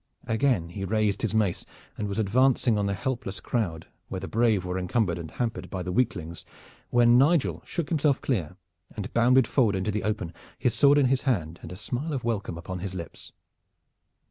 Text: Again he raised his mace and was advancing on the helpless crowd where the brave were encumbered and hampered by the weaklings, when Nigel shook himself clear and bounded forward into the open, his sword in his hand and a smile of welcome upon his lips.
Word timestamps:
Again 0.25 0.69
he 0.69 0.83
raised 0.83 1.21
his 1.21 1.35
mace 1.35 1.63
and 1.95 2.07
was 2.07 2.17
advancing 2.17 2.75
on 2.75 2.87
the 2.87 2.95
helpless 2.95 3.39
crowd 3.39 3.85
where 4.07 4.19
the 4.19 4.27
brave 4.27 4.65
were 4.65 4.79
encumbered 4.79 5.19
and 5.19 5.29
hampered 5.29 5.69
by 5.69 5.83
the 5.83 5.91
weaklings, 5.91 6.43
when 6.89 7.19
Nigel 7.19 7.61
shook 7.67 7.89
himself 7.89 8.19
clear 8.19 8.57
and 8.95 9.13
bounded 9.13 9.45
forward 9.45 9.75
into 9.75 9.91
the 9.91 10.01
open, 10.03 10.33
his 10.57 10.73
sword 10.73 10.97
in 10.97 11.05
his 11.05 11.21
hand 11.21 11.59
and 11.61 11.71
a 11.71 11.75
smile 11.75 12.13
of 12.13 12.23
welcome 12.23 12.57
upon 12.57 12.79
his 12.79 12.95
lips. 12.95 13.31